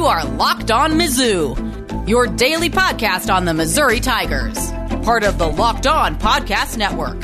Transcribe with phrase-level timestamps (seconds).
[0.00, 4.70] You are Locked On Mizzou, your daily podcast on the Missouri Tigers,
[5.04, 7.22] part of the Locked On Podcast Network.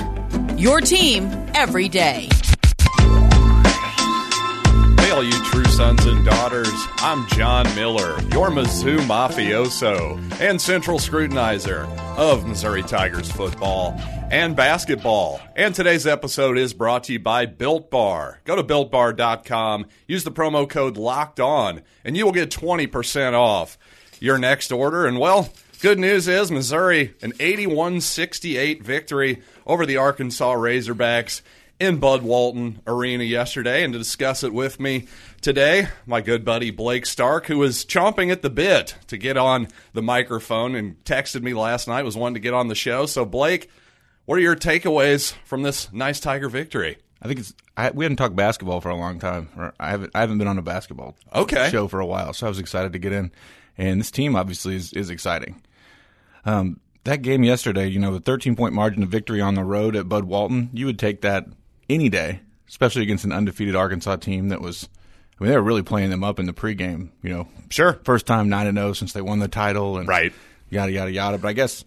[0.60, 2.28] Your team every day.
[4.98, 6.68] Hey, all you true sons and daughters.
[6.98, 13.94] I'm John Miller, your Mizzou mafioso and central scrutinizer of Missouri Tigers football
[14.30, 15.40] and basketball.
[15.54, 18.40] And today's episode is brought to you by Built Bar.
[18.44, 23.76] Go to builtbar.com, use the promo code LOCKED ON, and you will get 20% off
[24.18, 25.06] your next order.
[25.06, 25.50] And well,
[25.80, 31.42] good news is Missouri, an 81 68 victory over the Arkansas Razorbacks
[31.78, 33.84] in Bud Walton Arena yesterday.
[33.84, 35.06] And to discuss it with me
[35.40, 39.68] today, my good buddy Blake Stark, who was chomping at the bit to get on
[39.92, 43.06] the microphone and texted me last night, was wanting to get on the show.
[43.06, 43.70] So, Blake,
[44.24, 46.98] what are your takeaways from this nice Tiger victory?
[47.22, 49.48] I think it's I, we hadn't talked basketball for a long time.
[49.56, 51.68] Or I haven't I haven't been on a basketball Okay.
[51.70, 53.32] show for a while, so I was excited to get in.
[53.78, 55.60] And this team obviously is, is exciting.
[56.44, 59.94] Um, that game yesterday, you know, the 13 point margin of victory on the road
[59.96, 61.46] at Bud Walton, you would take that
[61.88, 64.88] any day, especially against an undefeated Arkansas team that was.
[65.38, 67.10] I mean, they were really playing them up in the pregame.
[67.22, 67.98] You know, Sure.
[68.04, 70.32] first time nine and zero since they won the title, and Right.
[70.70, 71.36] yada yada yada.
[71.38, 71.84] But I guess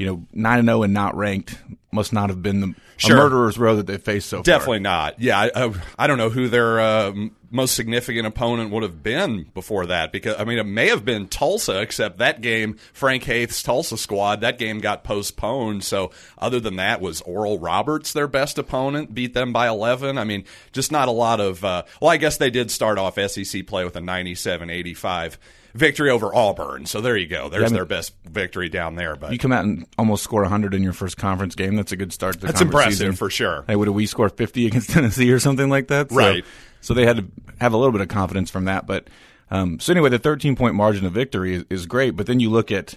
[0.00, 1.58] you know nine and zero and not ranked
[1.92, 3.16] must not have been the Sure.
[3.16, 4.42] murderer's row that they faced so far.
[4.42, 5.18] Definitely not.
[5.18, 7.12] Yeah, I, I, I don't know who their uh,
[7.50, 11.26] most significant opponent would have been before that because I mean it may have been
[11.26, 15.82] Tulsa, except that game Frank Haith's Tulsa squad that game got postponed.
[15.84, 19.14] So other than that, was Oral Roberts their best opponent?
[19.14, 20.18] Beat them by eleven.
[20.18, 21.64] I mean, just not a lot of.
[21.64, 25.36] Uh, well, I guess they did start off SEC play with a 97-85
[25.74, 26.86] victory over Auburn.
[26.86, 27.48] So there you go.
[27.48, 29.16] There's I mean- their best victory down there.
[29.16, 31.76] But You come out and almost score 100 in your first conference game.
[31.76, 33.12] That's a good start to the that's impressive season.
[33.14, 33.64] for sure.
[33.66, 36.10] Hey, would have we score 50 against Tennessee or something like that?
[36.10, 36.44] So, Right.
[36.80, 37.24] So they had to
[37.60, 38.86] have a little bit of confidence from that.
[38.86, 39.08] But
[39.50, 42.10] um, so anyway, the 13 point margin of victory is, is great.
[42.16, 42.96] But then you look at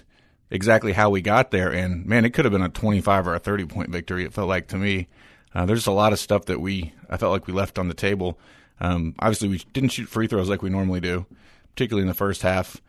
[0.50, 3.38] exactly how we got there, and man, it could have been a 25 or a
[3.38, 4.24] 30 point victory.
[4.24, 5.08] It felt like to me.
[5.54, 7.94] Uh, there's a lot of stuff that we I felt like we left on the
[7.94, 8.38] table.
[8.80, 11.26] Um, obviously, we didn't shoot free throws like we normally do,
[11.74, 12.80] particularly in the first half.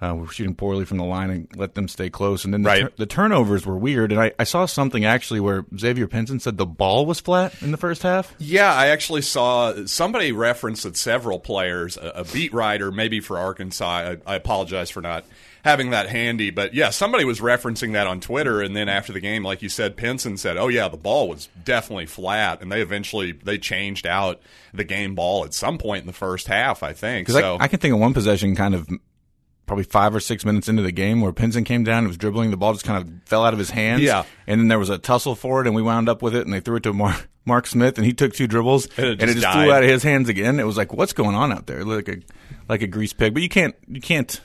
[0.00, 2.44] Uh, we were shooting poorly from the line and let them stay close.
[2.44, 2.80] And then the, Right.
[2.80, 4.10] tur- the turnovers were weird.
[4.10, 7.70] And I, I saw something actually where Xavier Pinson said the ball was flat in
[7.70, 8.34] the first half.
[8.40, 13.38] Yeah, I actually saw somebody referenced that several players, a, a beat writer, maybe for
[13.38, 13.86] Arkansas.
[13.86, 15.24] I, I apologize for not
[15.62, 19.20] having that handy, but yeah, somebody was referencing that on Twitter, and then after the
[19.20, 22.82] game, like you said, Pinson said, "Oh yeah, the ball was definitely flat," and they
[22.82, 24.40] eventually they changed out
[24.74, 27.28] the game ball at some point in the first half, I think.
[27.28, 28.88] So I, I can think of one possession kind of
[29.66, 32.50] probably five or six minutes into the game where Pinson came down and was dribbling.
[32.50, 34.02] The ball just kind of fell out of his hands.
[34.02, 34.24] Yeah.
[34.46, 36.52] And then there was a tussle for it, and we wound up with it, and
[36.52, 39.30] they threw it to Mark, Mark Smith, and he took two dribbles, And it and
[39.30, 40.60] it just just flew out of his hands again.
[40.60, 41.84] It was like, what's going on out there?
[41.84, 42.16] Like a
[42.68, 43.34] like a grease pig.
[43.34, 44.40] But you can't you can't.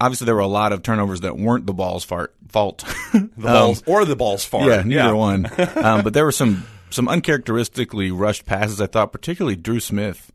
[0.00, 2.84] Obviously, there were a lot of turnovers that weren't the ball's fart, fault.
[3.12, 4.52] the balls or the balls.
[4.52, 5.50] Um, Yeah, neither one.
[5.76, 8.80] Um, but there were some some uncharacteristically rushed passes.
[8.80, 10.32] I thought, particularly Dru Smith.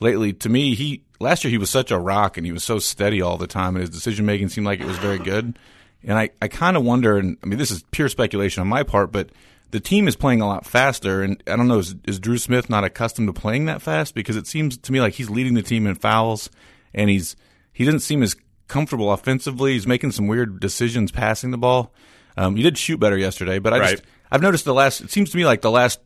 [0.00, 2.78] Lately, to me, he last year he was such a rock and he was so
[2.78, 5.58] steady all the time, and his decision making seemed like it was very good.
[6.04, 8.82] And I, I kind of wonder, and I mean, this is pure speculation on my
[8.82, 9.30] part, but
[9.70, 12.68] the team is playing a lot faster, and I don't know, is, is Dru Smith
[12.68, 14.14] not accustomed to playing that fast?
[14.14, 16.50] Because it seems to me like he's leading the team in fouls,
[16.92, 17.36] and he's
[17.72, 18.36] he doesn't seem as
[18.72, 19.74] comfortable offensively.
[19.74, 21.92] He's making some weird decisions passing the ball.
[22.36, 23.90] Um, he did shoot better yesterday, but I Right.
[23.92, 25.02] just I've noticed the last.
[25.02, 26.00] It seems to me like the last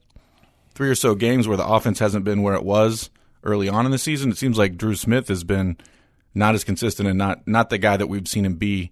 [0.74, 3.08] three or so games where the offense hasn't been where it was
[3.44, 4.30] early on in the season.
[4.32, 5.76] It seems like Dru Smith has been
[6.34, 8.90] not as consistent and not not the guy that we've seen him be.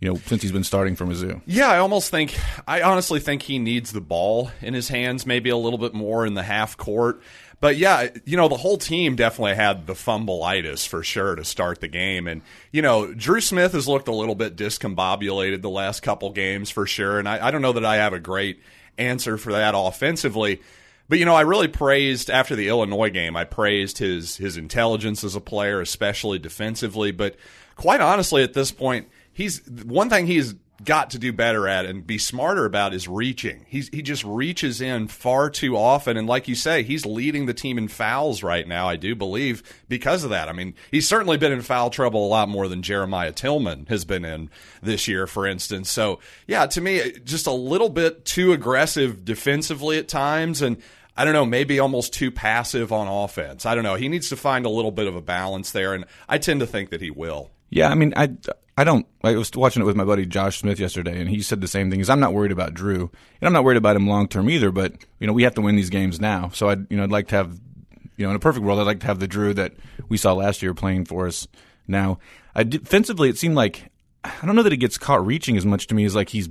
[0.00, 1.42] You know, since he's been starting for Mizzou.
[1.44, 2.34] Yeah, I almost think,
[2.66, 6.24] I honestly think he needs the ball in his hands, maybe a little bit more
[6.24, 7.20] in the half court.
[7.60, 11.82] But yeah, you know, the whole team definitely had the fumbleitis for sure to start
[11.82, 12.26] the game.
[12.26, 12.40] And,
[12.72, 16.86] you know, Dru Smith has looked a little bit discombobulated the last couple games for
[16.86, 17.18] sure.
[17.18, 18.62] And I, I don't know that I have a great
[18.96, 20.62] answer for that offensively.
[21.10, 23.36] But you know, I really praised after the Illinois game.
[23.36, 27.10] I praised his his intelligence as a player, especially defensively.
[27.10, 27.36] But
[27.74, 29.08] quite honestly, at this point,
[29.40, 30.54] he's one thing he's
[30.84, 33.64] got to do better at and be smarter about is reaching.
[33.68, 37.54] He's he just reaches in far too often, and like you say, he's leading the
[37.54, 38.86] team in fouls right now.
[38.88, 40.48] I do believe because of that.
[40.48, 44.04] I mean, he's certainly been in foul trouble a lot more than Jeremiah Tilmon has
[44.04, 44.50] been in
[44.82, 45.90] this year, for instance.
[45.90, 50.76] So yeah, to me, just a little bit too aggressive defensively at times, and
[51.16, 53.64] I don't know, maybe almost too passive on offense.
[53.64, 53.96] I don't know.
[53.96, 56.66] He needs to find a little bit of a balance there, and I tend to
[56.66, 57.50] think that he will.
[57.70, 58.30] Yeah, I mean, I
[58.76, 59.06] I don't.
[59.22, 61.90] I was watching it with my buddy Josh Smith yesterday, and he said the same
[61.90, 62.00] thing.
[62.00, 64.70] Is I'm not worried about Dru, and I'm not worried about him long term either.
[64.70, 66.50] But you know, we have to win these games now.
[66.50, 67.58] So I, you know, I'd like to have,
[68.16, 69.74] you know, in a perfect world, I'd like to have the Dru that
[70.08, 71.46] we saw last year playing for us
[71.86, 72.18] Now,
[72.54, 73.90] I, defensively, it seemed like
[74.24, 76.48] I don't know that he gets caught reaching as much to me as like he's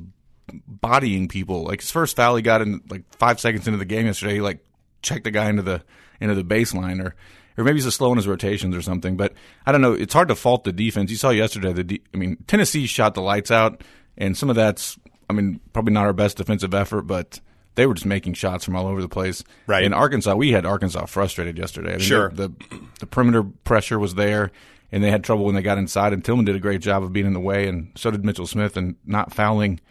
[0.68, 1.63] bodying people.
[1.63, 4.42] Like his first foul he got in like five seconds into the game yesterday, he
[4.42, 4.63] like
[5.01, 5.83] checked the guy into the
[6.19, 7.15] into the baseline or
[7.59, 9.17] or maybe he's just slow in his rotations or something.
[9.17, 9.33] But
[9.65, 9.91] I don't know.
[9.91, 11.11] It's hard to fault the defense.
[11.11, 11.73] You saw yesterday.
[11.73, 13.83] The de- I mean, Tennessee shot the lights out,
[14.17, 14.97] and some of that's
[15.29, 17.41] I mean probably not our best defensive effort, but
[17.75, 19.44] they were just making shots from all over the place.
[19.67, 19.83] Right.
[19.83, 21.89] In Arkansas, we had Arkansas frustrated yesterday.
[21.89, 22.29] I mean, Sure.
[22.29, 24.51] The, the the perimeter pressure was there,
[24.91, 26.13] and they had trouble when they got inside.
[26.13, 28.47] And Tilmon did a great job of being in the way, and so did Mitchell
[28.47, 29.81] Smith, and not fouling.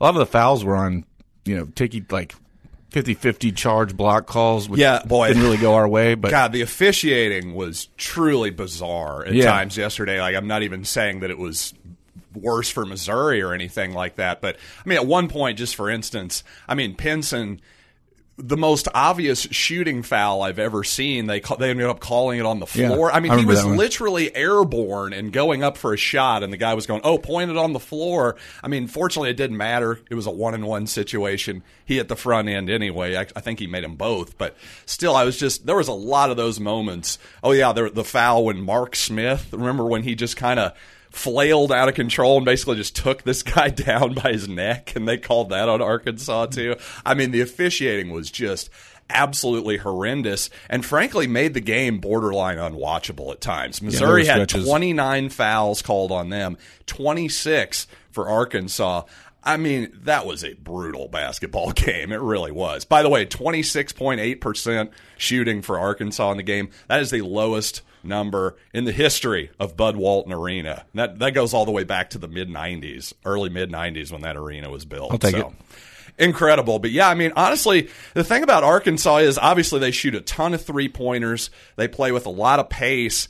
[0.00, 1.04] A lot of the fouls were on,
[1.44, 2.34] you know, ticky like
[2.96, 4.68] 50-50 charge block calls.
[4.68, 5.28] Which Yeah, boy.
[5.28, 6.14] didn't really go our way.
[6.14, 9.44] But God, the officiating was truly bizarre at Yeah.
[9.50, 10.20] times yesterday.
[10.20, 11.74] Like, I'm not even saying that it was
[12.34, 14.40] worse for Missouri or anything like that.
[14.40, 17.60] But, I mean, at one point, just for instance, I mean, Pinson,
[18.38, 22.44] the most obvious shooting foul I've ever seen, they ca- they ended up calling it
[22.44, 23.10] on the Yeah, floor.
[23.10, 26.58] I mean, I he was literally airborne and going up for a shot, and the
[26.58, 30.00] guy was going, "Oh, pointed on the floor." I mean, fortunately, it didn't matter.
[30.10, 31.62] It was a one and one situation.
[31.84, 33.16] He hit the front end anyway.
[33.16, 34.54] I, I think he made them both, but
[34.84, 37.18] still, I was just there was a lot of those moments.
[37.42, 39.48] Oh yeah, the, the foul when Mark Smith.
[39.52, 40.72] Remember when he just kind of
[41.16, 45.08] flailed out of control and basically just took this guy down by his neck, and
[45.08, 46.76] they called that on Arkansas too.
[47.04, 48.70] I mean, the officiating was just
[49.08, 53.80] absolutely horrendous and frankly made the game borderline unwatchable at times.
[53.80, 54.66] Missouri were had stretches.
[54.66, 59.02] 29 fouls called on them, 26 for Arkansas.
[59.42, 62.12] I mean, that was a brutal basketball game.
[62.12, 62.84] It really was.
[62.84, 66.70] By the way, 26.8% shooting for Arkansas in the game.
[66.88, 70.84] That is the lowest number in the history of Bud Walton Arena.
[70.94, 74.22] That that goes all the way back to the mid 90s, early mid 90s when
[74.22, 75.12] that arena was built.
[75.12, 75.54] I'll take So, it.
[76.18, 76.78] Incredible.
[76.78, 80.54] But yeah, I mean, honestly, the thing about Arkansas is obviously they shoot a ton
[80.54, 81.50] of three pointers.
[81.76, 83.28] They play with a lot of pace.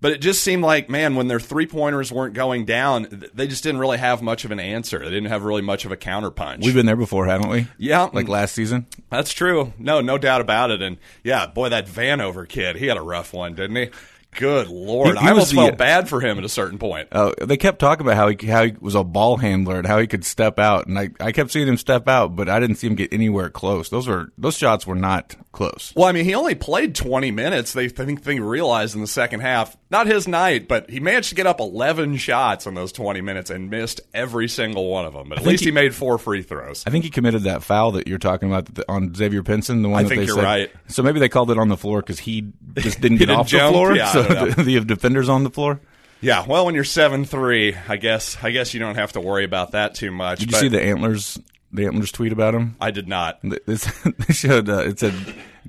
[0.00, 3.64] But it just seemed like, man, when their three pointers weren't going down, they just
[3.64, 5.00] didn't really have much of an answer.
[5.00, 6.64] They didn't have really much of a counterpunch.
[6.64, 7.66] we've been there before, haven't we?
[7.78, 8.08] Yeah.
[8.12, 8.86] Like last season.
[9.10, 9.72] That's true.
[9.76, 10.82] No, no doubt about it.
[10.82, 13.90] And yeah, boy, that Vanover kid, he had a rough one, didn't he?
[14.32, 16.78] Good lord, He- he I was almost the- felt bad for him at a certain
[16.78, 17.08] point.
[17.10, 19.98] Uh, they kept talking about how he how he was a ball handler and how
[19.98, 22.76] he could step out, and I, I kept seeing him step out, but I didn't
[22.76, 23.88] see him get anywhere close.
[23.88, 25.92] Those were those shots were not close.
[25.96, 27.72] Well, I mean, he only played 20 minutes.
[27.72, 31.30] They I think they realized in the second half, not his night, but he managed
[31.30, 35.14] to get up 11 shots in those 20 minutes and missed every single one of
[35.14, 35.30] them.
[35.30, 36.84] But at least he, he- made four free throws.
[36.86, 39.82] I think he committed that foul that you're talking about on Xavier Pinson.
[39.82, 40.44] The one I that think they you're said.
[40.44, 40.70] right.
[40.86, 43.48] So maybe they called it on the floor because he just didn't get didn't off
[43.48, 43.68] jump?
[43.68, 43.96] the floor.
[43.96, 44.50] Yeah, I so know.
[44.50, 45.80] the, the defenders on the floor.
[46.20, 49.44] Yeah, well, when you're seven three, I guess I guess you don't have to worry
[49.44, 50.40] about that too much.
[50.40, 51.38] Did you see the antlers?
[51.70, 52.76] The antlers tweet about him.
[52.80, 53.40] I did not.
[53.42, 53.84] This,
[54.26, 55.14] they showed uh, it said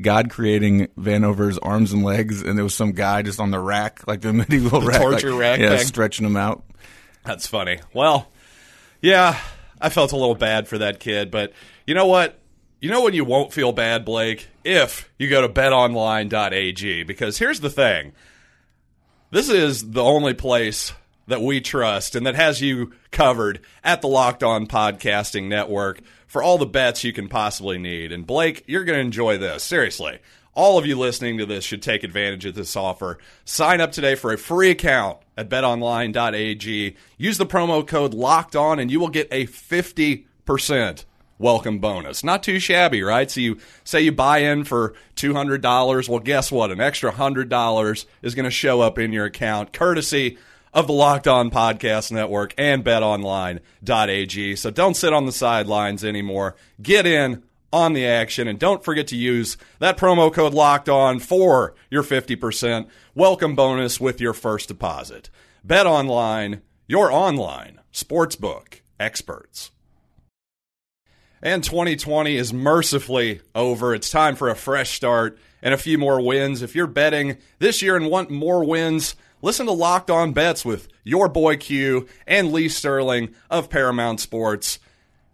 [0.01, 4.07] God creating Vanover's arms and legs, and there was some guy just on the rack,
[4.07, 5.85] like the medieval rack, torture like, rack yeah, thing.
[5.85, 6.63] stretching him out.
[7.25, 7.79] That's funny.
[7.93, 8.31] Well,
[9.01, 9.39] yeah,
[9.79, 11.53] I felt a little bad for that kid, but
[11.85, 12.39] you know what?
[12.81, 14.47] You know when you won't feel bad, Blake?
[14.63, 17.03] If you go to betonline.ag.
[17.03, 18.13] Because here's the thing
[19.31, 20.93] this is the only place
[21.27, 26.41] that we trust and that has you covered at the Locked On Podcasting Network for
[26.41, 28.11] all the bets you can possibly need.
[28.11, 29.63] And Blake, you're going to enjoy this.
[29.63, 30.19] Seriously.
[30.55, 33.19] All of you listening to this should take advantage of this offer.
[33.45, 36.97] Sign up today for a free account at betonline.ag.
[37.17, 41.05] Use the promo code locked on and you will get a 50%
[41.39, 42.23] welcome bonus.
[42.23, 43.31] Not too shabby, right?
[43.31, 46.09] So you say you buy in for $200.
[46.09, 46.69] Well, guess what?
[46.69, 50.37] An extra $100 is going to show up in your account courtesy
[50.73, 54.55] of the Locked On Podcast Network and betonline.ag.
[54.55, 56.55] So don't sit on the sidelines anymore.
[56.79, 57.41] Get in
[57.71, 62.03] on the action and don't forget to use that promo code locked on for your
[62.03, 65.29] 50% welcome bonus with your first deposit.
[65.63, 69.71] Bet online, your online sportsbook experts.
[71.41, 73.95] And 2020 is mercifully over.
[73.95, 76.61] It's time for a fresh start and a few more wins.
[76.61, 80.89] If you're betting this year and want more wins, listen to Locked On Bets with
[81.03, 84.79] your boy Q and Lee Sterling of Paramount Sports.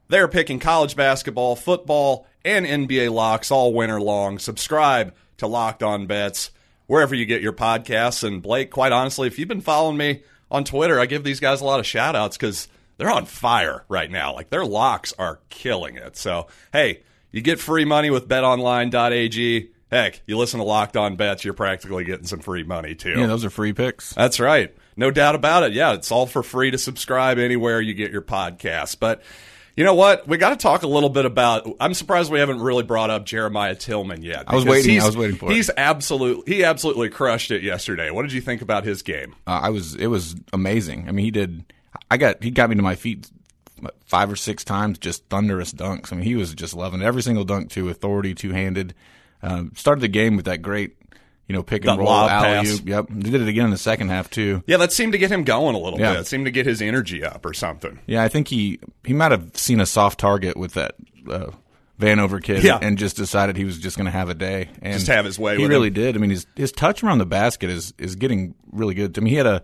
[0.08, 4.38] They're picking college basketball, football, and NBA locks all winter long.
[4.38, 6.52] Subscribe to Locked On Bets
[6.86, 8.24] wherever you get your podcasts.
[8.24, 10.22] And Blake, quite honestly, if you've been following me
[10.52, 13.84] on Twitter, I give these guys a lot of shout outs because they're on fire
[13.90, 14.34] right now.
[14.34, 16.18] Like their locks are killing it.
[16.18, 19.70] So, hey, you get free money with betonline.ag.
[19.92, 23.12] Heck, you listen to Locked On Bets, you're practically getting some free money too.
[23.20, 24.14] Yeah, those are free picks.
[24.14, 24.76] That's right.
[24.98, 25.74] No doubt about it.
[25.74, 29.00] Yeah, it's all for free to subscribe anywhere you get your podcast.
[29.00, 29.22] But
[29.76, 30.28] You know what?
[30.28, 31.68] We got to talk a little bit about.
[31.80, 34.46] I'm surprised we haven't really brought up Jeremiah Tilmon yet.
[34.48, 35.00] I was waiting.
[35.02, 35.56] I was waiting for it.
[35.56, 38.10] He's absolutely he absolutely crushed it yesterday.
[38.10, 39.36] What did you think about his game?
[39.46, 39.94] Uh, I was.
[39.96, 41.08] It was amazing.
[41.08, 41.64] I mean, he did.
[42.10, 42.44] I got.
[42.44, 43.30] He got me to my feet
[44.06, 44.98] five or six times.
[44.98, 46.12] Just thunderous dunks.
[46.12, 47.06] I mean, he was just loving it.
[47.06, 48.94] every single dunk to authority, two handed.
[49.44, 50.96] Um, started the game with that great,
[51.48, 52.88] you know, pick and That roll alley oop.
[52.88, 54.64] Yep, They did it again in the second half too.
[54.66, 56.14] Yeah, that seemed to get him going a little Yeah.
[56.14, 56.22] bit.
[56.22, 58.00] It seemed to get his energy up or something.
[58.08, 60.96] Yeah, I think he he might have seen a soft target with that
[61.30, 61.52] uh,
[62.00, 62.80] Vanover kid, Yeah.
[62.82, 65.38] and just decided he was just going to have a day and Just have his
[65.38, 65.94] way He really him.
[65.94, 66.16] did.
[66.16, 69.16] I mean, his his touch around the basket is is getting really good.
[69.18, 69.62] I mean, he had a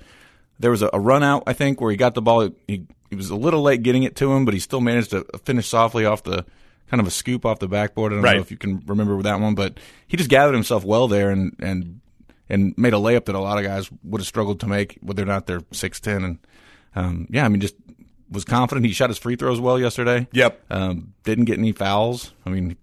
[0.62, 2.50] there was a, a run out I think where he got the ball.
[2.68, 5.25] He he was a little late getting it to him, but he still managed to
[5.44, 6.46] finish softly off the
[6.89, 8.12] kind of a scoop off the backboard.
[8.12, 8.36] I don't Right.
[8.36, 9.77] know if you can remember that one, but
[10.08, 12.00] he just gathered himself well there and and
[12.50, 15.24] and made a layup that a lot of guys would have struggled to make, whether
[15.24, 16.24] or not they're six ten.
[16.24, 16.38] And
[16.96, 17.75] um, yeah, I mean, just
[18.30, 18.86] was confident.
[18.86, 20.27] He shot his free throws well yesterday.
[20.32, 20.62] Yep.
[20.70, 22.34] Um, didn't get any fouls.
[22.46, 22.77] I mean,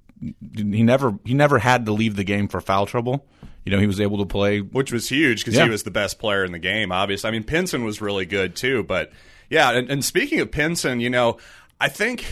[0.54, 3.24] he never he never had to leave the game for foul trouble.
[3.68, 4.60] You know, he was able to play.
[4.60, 5.64] which was huge because Yeah.
[5.64, 6.90] he was the best player in the game.
[6.90, 8.82] Obviously, I mean Pinson was really good too.
[8.82, 9.12] But
[9.50, 11.36] yeah, and, and speaking of Pinson, you know,
[11.78, 12.24] I think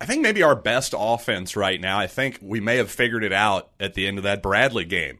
[0.00, 2.00] I think maybe our best offense right now.
[2.00, 5.18] I think we may have figured it out at the end of that Bradley game.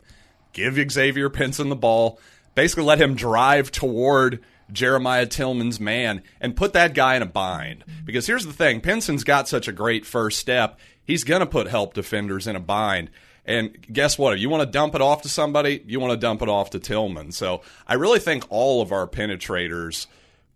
[0.53, 2.19] Give Xavier Pinson the ball,
[2.57, 4.41] basically let him drive toward.
[4.73, 7.85] Jeremiah Tilmon's man and put that guy in a bind.
[8.05, 11.69] Because here's the thing Pinson's got such a great first step, he's going to put
[11.69, 13.09] help defenders in a bind.
[13.47, 14.35] And guess what?
[14.35, 16.71] If you want to dump it off to somebody, you want to dump it off
[16.71, 17.33] to Tilmon.
[17.33, 20.07] So I really think all of our penetrators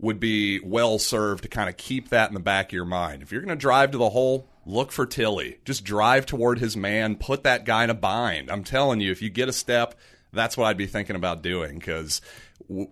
[0.01, 3.23] would be well served to kind of keep that in the back of your mind.
[3.23, 5.59] If you're going to drive to the hole, look for Tilly.
[5.65, 8.51] Just drive toward his man, put that guy in a bind.
[8.51, 9.95] I'm telling you, if you get a step,
[10.33, 12.21] that's what I'd be thinking about doing because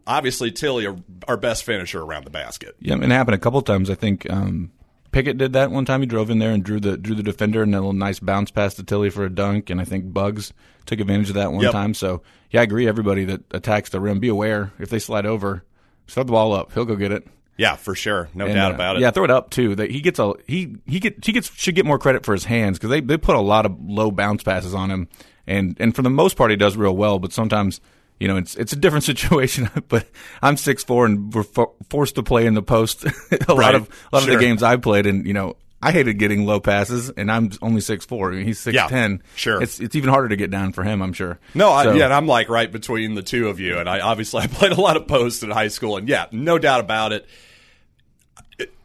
[0.07, 0.87] obviously Tilly,
[1.27, 2.77] our best finisher around the basket.
[2.81, 3.91] Yeah, it happened a couple times.
[3.91, 4.71] I think um,
[5.11, 6.01] Pickett did that one time.
[6.01, 8.21] He drove in there and drew the drew the defender, and then a little nice
[8.21, 9.71] bounce pass to Tilly for a dunk.
[9.71, 10.53] And I think Bugs
[10.87, 11.73] took advantage of that one Yep.
[11.73, 11.95] time.
[11.95, 12.87] So yeah, I agree.
[12.89, 15.65] Everybody that attacks the rim, be aware if they slide over,
[16.07, 16.73] throw the ball up.
[16.73, 17.27] He'll go get it.
[17.57, 19.03] Yeah, for sure, no And, doubt uh, about it.
[19.03, 19.75] Yeah, throw it up too.
[19.75, 22.45] That he gets a he he get he gets should get more credit for his
[22.45, 25.09] hands because they they put a lot of low bounce passes on him,
[25.47, 27.19] and and for the most part he does real well.
[27.19, 27.81] But sometimes
[28.21, 29.71] you know it's it's a different situation.
[29.89, 30.07] but
[30.43, 33.05] I'm six four and we're fo- forced to play in the post
[33.49, 35.57] a lot of a lot of the games I played, and you know.
[35.81, 38.33] I hated getting low passes, and I'm only six four.
[38.33, 39.23] I mean, he's six ten.
[39.37, 39.63] sure.
[39.63, 41.01] It's it's even harder to get down for him.
[41.01, 41.39] I'm sure.
[41.55, 44.01] No, I, So- yeah, and I'm like right between the two of you, and I
[44.01, 47.13] obviously I played a lot of post in high school, and yeah, no doubt about
[47.13, 47.27] it.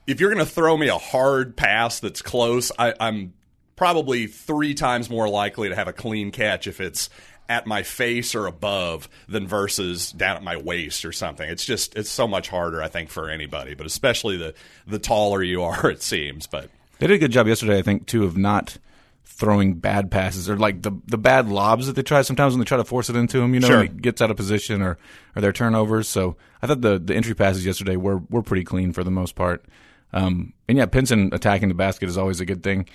[0.06, 3.34] If you're going to throw me a hard pass that's close, I, I'm
[3.75, 7.10] probably three times more likely to have a clean catch if it's
[7.50, 11.50] at my face or above than versus down at my waist or something.
[11.50, 14.53] It's just it's so much harder, I think, for anybody, but especially the
[14.88, 16.47] the taller you are, it seems.
[16.47, 16.69] But
[17.00, 18.77] They did a good job yesterday, I think, too, of not
[19.25, 22.65] throwing bad passes or like the the bad lobs that they try sometimes when they
[22.65, 23.53] try to force it into him.
[23.53, 23.81] You know, Sure.
[23.83, 24.97] he gets out of position or
[25.35, 26.07] or their turnovers.
[26.07, 29.35] So I thought the the entry passes yesterday were were pretty clean for the most
[29.35, 29.65] part.
[30.13, 32.88] Um, and yeah, Pinson attacking the basket is always a good thing.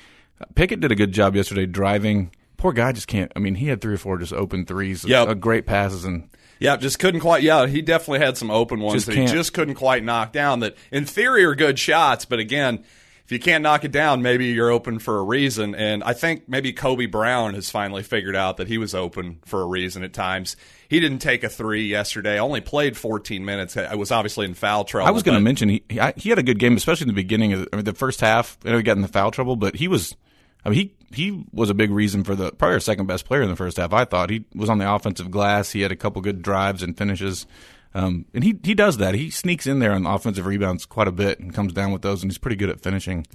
[0.54, 2.30] Pickett did a good job yesterday driving.
[2.58, 3.32] Poor guy just can't.
[3.34, 5.28] I mean, he had three or four just open threes, Yep.
[5.28, 6.28] uh, great passes, and
[6.60, 7.42] Yeah, just couldn't quite.
[7.42, 10.60] Yeah, he definitely had some open ones Just that he just couldn't quite knock down.
[10.60, 12.84] That in theory are good shots, but again,
[13.24, 15.74] if you can't knock it down, maybe you're open for a reason.
[15.74, 19.60] And I think maybe Kobe Brown has finally figured out that he was open for
[19.60, 20.56] a reason at times.
[20.88, 22.40] He didn't take a three yesterday.
[22.40, 23.76] Only played 14 minutes.
[23.76, 25.06] I was obviously in foul trouble.
[25.06, 27.12] I was going to mention he he, he had a good game, especially in the
[27.22, 28.56] beginning of the, I mean, the first half.
[28.64, 30.16] I know he got in the foul trouble, but he was.
[30.64, 33.42] I mean, he he was a big reason for the probably our second best player
[33.42, 33.92] in the first half.
[33.92, 35.72] I thought he was on the offensive glass.
[35.72, 37.46] He had a couple good drives and finishes,
[37.94, 39.14] um, and he he does that.
[39.14, 42.22] He sneaks in there on offensive rebounds quite a bit and comes down with those,
[42.22, 43.26] and he's pretty good at finishing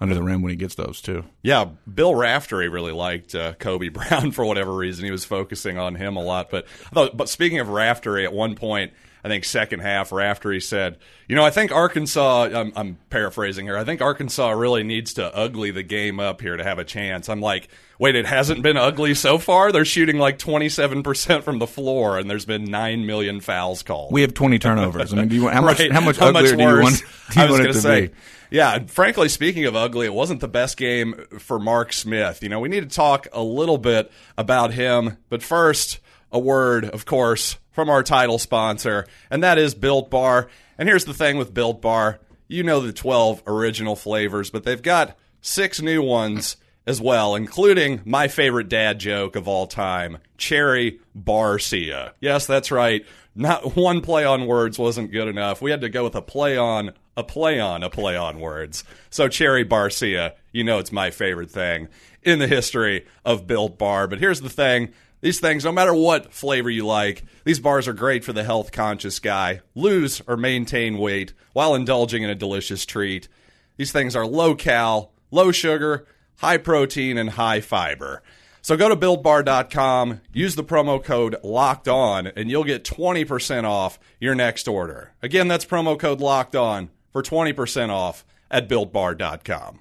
[0.00, 1.24] under the rim when he gets those too.
[1.42, 5.04] Yeah, Bill Raftery really liked uh, Kobe Brown for whatever reason.
[5.04, 6.50] He was focusing on him a lot.
[6.50, 8.92] But I thought, but speaking of Raftery, at one point,
[9.26, 12.44] I think second half, or after he said, "You know, I think Arkansas.
[12.44, 13.76] I'm, I'm paraphrasing here.
[13.76, 17.28] I think Arkansas really needs to ugly the game up here to have a chance."
[17.28, 17.66] I'm like,
[17.98, 19.72] "Wait, it hasn't been ugly so far.
[19.72, 24.12] They're shooting like 27 percent from the floor, and there's been nine million fouls called."
[24.12, 25.12] We have twenty turnovers.
[25.12, 25.90] I mean, do you want how much Right.
[25.90, 27.02] how much uglier do you want?
[27.32, 28.14] Do you I was going to to say, be?
[28.50, 28.78] yeah.
[28.86, 32.44] Frankly, speaking of ugly, it wasn't the best game for Mark Smith.
[32.44, 35.98] You know, we need to talk a little bit about him, but first,
[36.30, 40.48] a word, of course, from our title sponsor, and that is Built Bar.
[40.78, 42.18] And here's the thing with Built Bar:
[42.48, 46.56] you know the 12 original flavors, but they've got six new ones
[46.86, 52.12] as well, including my favorite dad joke of all time, Cherry Barcia.
[52.18, 53.04] Yes, that's right.
[53.34, 55.60] Not one play on words wasn't good enough.
[55.60, 58.84] We had to go with a play on a play on a play on words.
[59.10, 61.88] So Cherry Barcia, you know it's my favorite thing
[62.22, 64.08] in the history of Built Bar.
[64.08, 64.94] But here's the thing.
[65.20, 68.70] These things, no matter what flavor you like, these bars are great for the health
[68.70, 69.60] conscious guy.
[69.74, 73.28] Lose or maintain weight while indulging in a delicious treat.
[73.76, 76.06] These things are low cal, low sugar,
[76.36, 78.22] high protein, and high fiber.
[78.60, 83.98] So go to builtbar.com, use the promo code locked on, and you'll get 20% off
[84.18, 85.12] your next order.
[85.22, 89.78] Again, that's promo code locked on for 20% off at builtbar.com.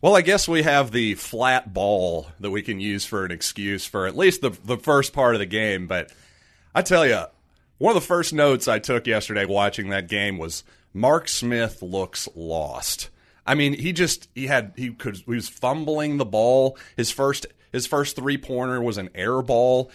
[0.00, 3.84] Well, I guess we have the flat ball that we can use for an excuse
[3.84, 5.88] for at least the, the first part of the game.
[5.88, 6.12] But
[6.72, 7.24] I tell you,
[7.78, 10.62] one of the first notes I took yesterday watching that game was
[10.94, 13.08] Mark Smith looks lost.
[13.44, 16.78] I mean, he just he had he could he was fumbling the ball.
[16.96, 19.90] His first his first three pointer was an air ball.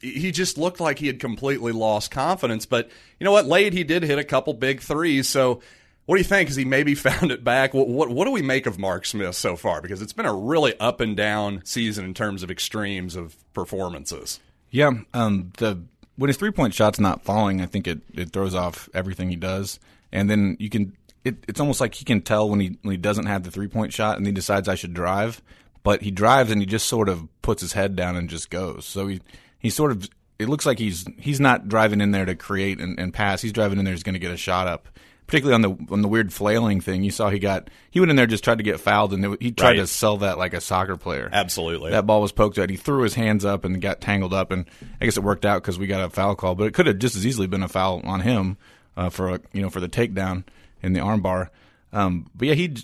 [0.00, 2.66] He just looked like he had completely lost confidence.
[2.66, 3.46] But you know what?
[3.46, 5.28] Late he did hit a couple big threes.
[5.28, 5.60] So
[6.06, 6.48] what do you think?
[6.48, 7.74] Has he maybe found it back?
[7.74, 9.80] What, what, what do we make of Mark Smith so far?
[9.80, 14.40] Because it's been a really up and down season in terms of extremes of performances.
[14.70, 15.82] Yeah, um, the
[16.16, 19.36] when his three point shot's not falling, I think it, it throws off everything he
[19.36, 19.78] does.
[20.12, 22.96] And then you can it, it's almost like he can tell when he when he
[22.96, 25.42] doesn't have the three point shot and he decides I should drive,
[25.82, 28.86] but he drives and he just sort of puts his head down and just goes.
[28.86, 29.20] So he
[29.58, 30.08] he sort of
[30.38, 33.42] it looks like he's he's not driving in there to create and, and pass.
[33.42, 33.94] He's driving in there.
[33.94, 34.88] He's going to get a shot up.
[35.26, 38.16] Particularly on the on the weird flailing thing, you saw he got he went in
[38.16, 39.76] there just tried to get fouled and he tried Right.
[39.78, 41.28] to sell that like a soccer player.
[41.32, 41.90] Absolutely.
[41.90, 42.70] That ball was poked at.
[42.70, 44.66] He threw his hands up and got tangled up, and
[45.00, 46.54] I guess it worked out because we got a foul call.
[46.54, 48.56] But it could have just as easily been a foul on him
[48.96, 50.44] uh, for a, you know for the takedown
[50.82, 51.48] in the armbar.
[51.92, 52.74] Um, but yeah, he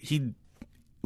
[0.00, 0.32] he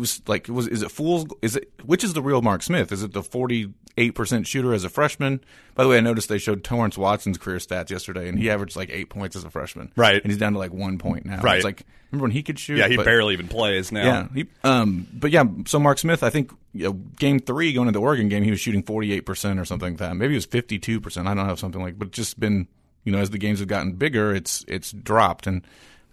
[0.02, 1.26] was like was is it fools?
[1.40, 2.92] Is it which is the real Mark Smith?
[2.92, 5.40] Is it the forty eight percent shooter as a freshman?
[5.74, 8.76] By the way, I noticed they showed Torrence Watson's career stats yesterday, and he averaged
[8.76, 9.90] like eight points as a freshman.
[9.96, 10.22] Right.
[10.22, 11.40] and he's down to like one point now.
[11.40, 11.56] Right.
[11.56, 12.76] It's like remember when he could shoot?
[12.78, 14.04] yeah, he But- barely even plays now.
[14.04, 14.28] yeah.
[14.34, 17.98] He, um, but yeah, so Mark Smith, I think you know, game three going into
[17.98, 20.16] the Oregon game, he was shooting 48% or something like that.
[20.16, 21.26] Maybe it was 52%.
[21.26, 22.66] I don't know, something like, but just been,
[23.04, 25.46] you know, as the games have gotten bigger, it's, it's dropped.
[25.46, 25.62] And,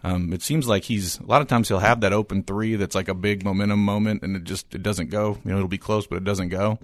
[0.04, 2.96] um, it seems like he's, a lot of times he'll have that open three that's
[2.96, 5.38] like a big momentum moment and it just, it doesn't go.
[5.44, 6.80] You know, it'll be close, but it doesn't go.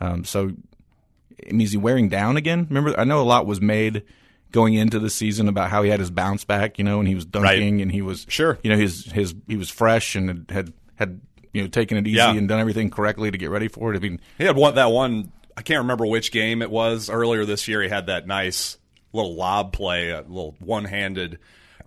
[0.00, 0.50] Um, so,
[1.46, 2.66] I mean, is he wearing down again?
[2.68, 4.02] Remember, I know a lot was made
[4.52, 7.14] going into the season about how he had his bounce back, you know, and he
[7.14, 8.58] was dunking and he was Sure.
[8.62, 11.20] you know, his his he was fresh and had had, had
[11.52, 12.32] you know taken it easy Yeah.
[12.34, 13.96] and done everything correctly to get ready for it.
[13.96, 15.32] I mean, He had one that one.
[15.56, 17.82] I can't remember which game it was earlier this year.
[17.82, 18.78] He had that nice
[19.12, 21.38] little lob play, a little one-handed,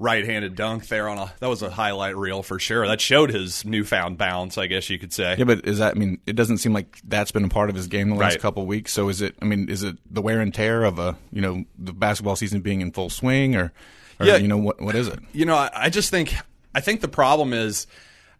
[0.02, 1.32] right-handed dunk there on a.
[1.40, 2.88] That was a highlight reel for sure.
[2.88, 5.36] That showed his newfound bounce, I guess you could say.
[5.38, 5.96] yeah, but is that?
[5.96, 8.34] I mean, it doesn't seem like that's been a part of his game the last
[8.34, 8.42] Right.
[8.42, 8.92] couple of weeks.
[8.92, 9.36] So is it?
[9.42, 12.62] I mean, is it the wear and tear of a you know the basketball season
[12.62, 13.72] being in full swing, or,
[14.20, 14.38] or Yeah.
[14.38, 15.20] you know what what is it?
[15.34, 16.34] You know, I, I just think
[16.76, 17.88] I think the problem is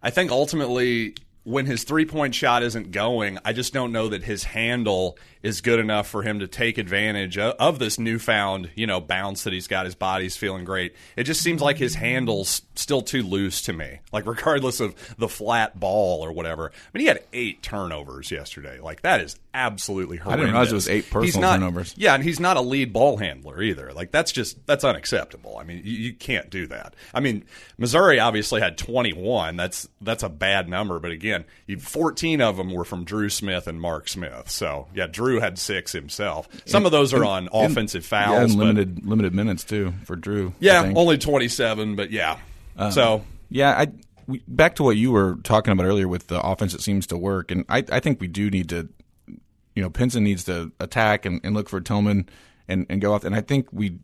[0.02, 4.22] I think ultimately when his three point shot isn't going, I just don't know that
[4.24, 8.86] his handle is good enough for him to take advantage of, of this newfound, you
[8.86, 9.86] know, bounce that he's got.
[9.86, 10.94] His body's feeling great.
[11.16, 13.98] It just seems like his handle's still too loose to me.
[14.12, 16.70] Like regardless of the flat ball or whatever.
[16.72, 18.78] I mean, he had eight turnovers yesterday.
[18.78, 20.32] Like that is absolutely horrendous.
[20.32, 21.94] I didn't realize it was eight personal He's not- turnovers.
[21.98, 23.92] yeah, and he's not a lead ball handler either.
[23.92, 25.58] Like that's just that's unacceptable.
[25.58, 26.94] I mean, you, you can't do that.
[27.12, 27.44] I mean,
[27.78, 29.56] Missouri obviously had 21.
[29.56, 31.31] That's that's a bad number, but again,
[31.66, 34.50] you, 14 of them were from Dru Smith and Mark Smith.
[34.50, 36.48] So yeah, Dru had six himself.
[36.66, 40.16] Some of those are on offensive Yeah, fouls, and but limited limited minutes too for
[40.16, 40.54] Dru.
[40.60, 41.96] Yeah, only 27.
[41.96, 42.38] But yeah,
[42.76, 43.88] um, so Yeah, I
[44.26, 46.72] we, back to what you were talking about earlier with the offense.
[46.72, 48.88] that seems to work, and I, I think we do need to,
[49.74, 52.28] you know, Pinson needs to attack and, and look for Tilmon
[52.68, 53.24] and, and go off.
[53.24, 53.98] And I think we,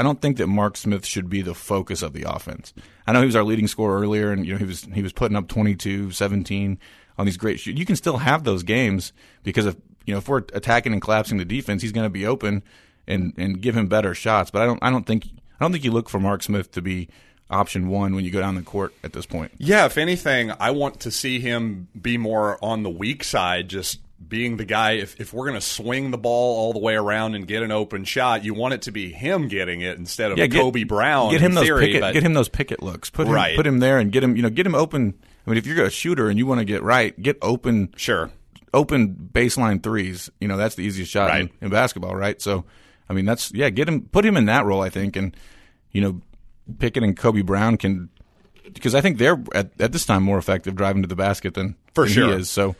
[0.00, 2.72] I don't think that Mark Smith should be the focus of the offense.
[3.06, 5.12] I know he was our leading scorer earlier, and you know he was he was
[5.12, 6.78] putting up 22, 17
[7.18, 7.66] on these great.
[7.66, 11.36] You can still have those games because if you know if we're attacking and collapsing
[11.36, 12.62] the defense, he's going to be open
[13.06, 14.50] and and give him better shots.
[14.50, 16.80] But I don't I don't think I don't think you look for Mark Smith to
[16.80, 17.10] be
[17.50, 19.52] option one when you go down the court at this point.
[19.58, 24.00] Yeah, if anything, I want to see him be more on the weak side, just
[24.26, 24.92] being the guy.
[24.92, 27.72] If, if we're going to swing the ball all the way around and get an
[27.72, 31.30] open shot, you want it to be him getting it instead of get- Kobe Brown.
[31.32, 33.10] Get him those theory, picket, but- get him those picket looks.
[33.10, 33.56] Put him, Right.
[33.56, 34.36] put him there and get him.
[34.36, 35.14] You know, get him open.
[35.46, 37.92] I mean, if you're a shooter and you want to get right, get open.
[37.96, 38.30] Sure.
[38.72, 40.30] open baseline threes.
[40.40, 42.40] You know, that's the easiest shot in, in basketball, right?
[42.40, 42.64] So,
[43.08, 43.68] I mean, that's yeah.
[43.70, 45.36] Get him, put him in that role, I think, and
[45.90, 46.20] you know,
[46.78, 48.10] Pickett and Kobe Brown can
[48.72, 51.74] because I think they're at, at this time more effective driving to the basket than
[51.94, 52.28] For than sure.
[52.28, 52.48] he is.
[52.50, 52.76] So,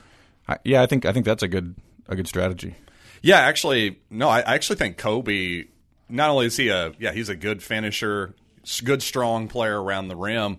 [0.49, 1.75] I, yeah, I think I think that's a good
[2.09, 2.75] a good strategy.
[3.23, 5.65] Yeah, actually, no, I, I actually think Kobe.
[6.09, 8.35] Not only is he a yeah, he's a good finisher,
[8.85, 10.59] good strong player around the rim.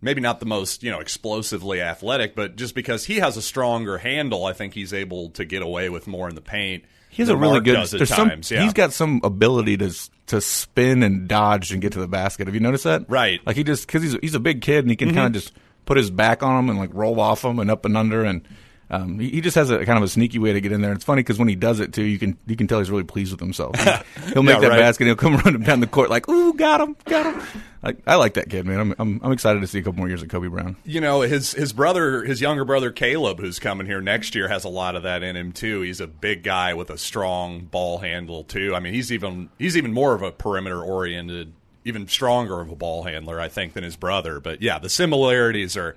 [0.00, 3.98] Maybe not the most you know explosively athletic, but just because he has a stronger
[3.98, 6.84] handle, I think he's able to get away with more in the paint.
[7.10, 7.86] He has a really Mark good.
[7.98, 8.62] there's some- yeah.
[8.62, 9.92] He's got some ability to
[10.26, 12.46] to spin and dodge and get to the basket.
[12.46, 13.08] Have you noticed that?
[13.08, 13.40] Right.
[13.40, 13.48] Mm-hmm.
[13.48, 15.52] Like he just because he's he's a big kid and he can kind of just
[15.86, 18.46] put his back on him and like roll off him and up and under and.
[18.90, 20.90] Um, he, he just has a kind of a sneaky way to get in there.
[20.90, 22.90] And It's funny because when he does it too, you can you can tell he's
[22.90, 23.74] really pleased with himself.
[24.28, 24.78] He, will make Yeah, that right.
[24.80, 25.02] basket.
[25.04, 27.42] and He'll come running down the court like, "Ooh, got him, got him!"
[27.82, 28.80] Like I like that kid, man.
[28.80, 30.76] I'm I'm, I'm excited to see a couple more years of Kobe Brown.
[30.84, 34.64] you know his his brother his younger brother Caleb who's coming here next year has
[34.64, 37.98] a lot of that in him too he's a big guy with a strong ball
[37.98, 41.52] handle too I mean he's even he's even more of a perimeter oriented
[41.84, 45.76] even stronger of a ball handler I think than his brother but yeah the similarities
[45.76, 45.94] are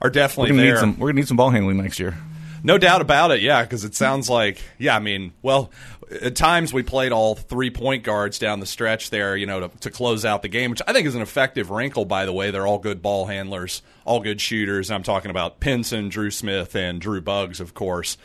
[0.00, 0.98] are definitely We're gonna there need some.
[0.98, 2.16] We're gonna need some ball handling next year.
[2.62, 5.70] no doubt about it, yeah, because it sounds like, yeah, I mean, well,
[6.22, 9.78] at times we played all three point guards down the stretch there, you know, to,
[9.80, 12.50] to close out the game, which I think is an effective wrinkle, by the way.
[12.50, 14.90] They're all good ball handlers, all good shooters.
[14.90, 18.16] I'm talking about Pinson, Dru Smith, and Drew Buggs, of course.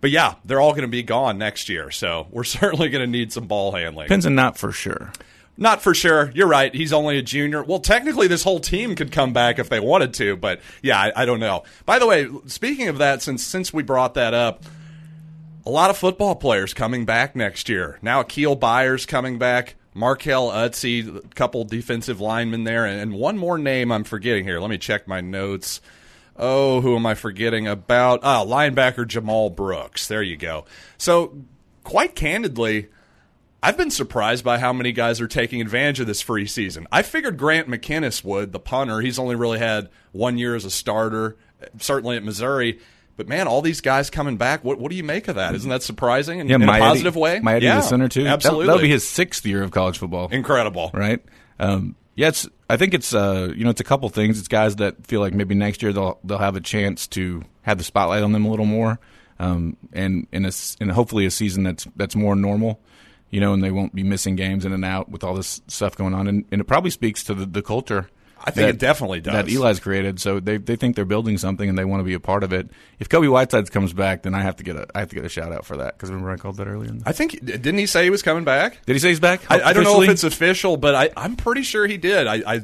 [0.00, 3.10] But yeah, they're all going to be gone next year, so we're certainly going to
[3.10, 4.08] need some ball handling.
[4.08, 5.12] Pinson, not for sure.
[5.58, 6.30] Not for sure.
[6.34, 6.74] You're right.
[6.74, 7.62] He's only a junior.
[7.62, 11.22] Well, technically, this whole team could come back if they wanted to, but yeah, I,
[11.22, 11.64] I don't know.
[11.86, 14.64] By the way, speaking of that, since since we brought that up,
[15.64, 17.98] a lot of football players coming back next year.
[18.02, 23.38] Now, Keel Byers coming back, Markell Utsey, a couple defensive linemen there, and, and one
[23.38, 24.60] more name I'm forgetting here.
[24.60, 25.80] Let me check my notes.
[26.36, 28.20] Oh, who am I forgetting about?
[28.22, 30.06] Ah, linebacker Jamal Brooks.
[30.06, 30.66] There you go.
[30.98, 31.34] So,
[31.82, 32.88] quite candidly,
[33.66, 36.86] I've been surprised by how many guys are taking advantage of this free season.
[36.92, 39.00] I figured Grant McKinniss would, the punter.
[39.00, 41.36] He's only really had one year as a starter,
[41.80, 42.78] certainly at Missouri.
[43.16, 44.62] But man, all these guys coming back.
[44.62, 45.56] What what do you make of that?
[45.56, 47.40] Isn't that surprising in, Yeah, in a positive way?
[47.40, 48.24] Maietta, yeah, the center too.
[48.24, 50.28] Absolutely, that'll be his sixth year of college football.
[50.28, 50.92] incredible.
[50.94, 51.20] right?
[51.58, 52.46] Um, yeah, it's.
[52.70, 53.12] I think it's.
[53.12, 54.38] Uh, you know, it's a couple things.
[54.38, 57.78] It's guys that feel like maybe next year they'll they'll have a chance to have
[57.78, 59.00] the spotlight on them a little more,
[59.40, 62.80] um, and in a and hopefully a season that's that's more normal.
[63.30, 65.96] You know, and they won't be missing games in and out with all this stuff
[65.96, 68.08] going on, and, and it probably speaks to the, the culture.
[68.38, 69.32] I think it definitely does.
[69.32, 72.14] That Eli's created, so they they think they're building something and they want to be
[72.14, 72.68] a part of it.
[73.00, 75.24] If Kobie Whiteside comes back, then I have to get a I have to get
[75.24, 76.90] a shout out for that because remember I called that earlier.
[76.90, 78.84] In the, I think didn't he say he was coming back?
[78.86, 79.40] did he say he's back?
[79.50, 82.26] I, I don't know if it's official, but I, I'm pretty sure he did.
[82.26, 82.60] I, I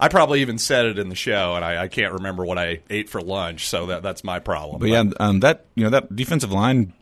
[0.00, 2.80] I probably even said it in the show, and I, I can't remember what I
[2.90, 4.80] ate for lunch, so that that's my problem.
[4.80, 6.92] But yeah, um, that you know that defensive line,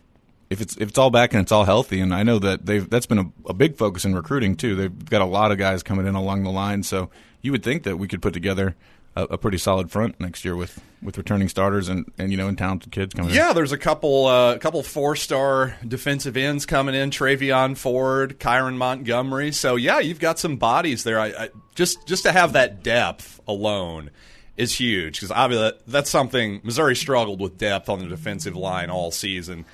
[0.51, 2.89] if it's if it's all back and it's all healthy, and I know that they've
[2.89, 4.75] that's been a, a big focus in recruiting too.
[4.75, 7.09] They've got a lot of guys coming in along the line, so
[7.41, 8.75] you would think that we could put together
[9.15, 12.49] a, a pretty solid front next year with with returning starters and and you know
[12.49, 13.37] and talented kids coming in.
[13.37, 18.77] Yeah, there's a couple uh, couple four star defensive ends coming in: Travion Ford, Kyron
[18.77, 19.53] Montgomery.
[19.53, 21.21] So yeah, you've got some bodies there.
[21.21, 24.11] I, I just just to have that depth alone
[24.57, 29.11] is huge because obviously that's something Missouri struggled with depth on the defensive line all
[29.11, 29.65] season.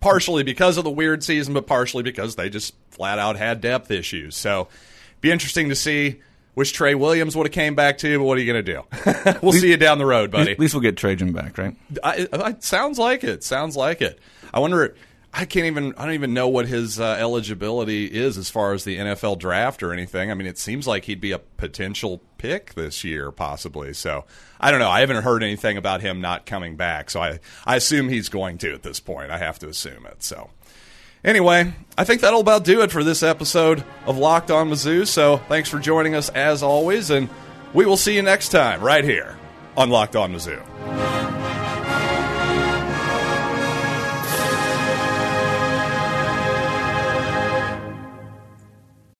[0.00, 3.90] Partially because of the weird season, but partially because they just flat out had depth
[3.90, 4.36] issues.
[4.36, 4.68] So,
[5.20, 6.20] be interesting to see.
[6.54, 9.38] Wish Tre Williams would have came back too, but what are you going to do?
[9.42, 10.52] we'll see you down the road, buddy.
[10.52, 11.74] At least we'll get Trajan back, right?
[12.02, 13.42] I, I, sounds like it.
[13.42, 14.20] Sounds like it.
[14.52, 14.94] I wonder.
[15.36, 15.94] I can't even.
[15.96, 19.82] I don't even know what his uh, eligibility is as far as the NFL draft
[19.82, 20.30] or anything.
[20.30, 23.94] I mean, it seems like he'd be a potential pick this year, possibly.
[23.94, 24.26] So
[24.60, 24.90] I don't know.
[24.90, 27.10] I haven't heard anything about him not coming back.
[27.10, 29.32] So I, I assume he's going to at this point.
[29.32, 30.22] I have to assume it.
[30.22, 30.50] So
[31.24, 35.04] anyway, I think that'll about do it for this episode of Locked On Mizzou.
[35.04, 37.28] So thanks for joining us as always, and
[37.72, 39.36] we will see you next time right here
[39.76, 41.33] on Locked On Mizzou.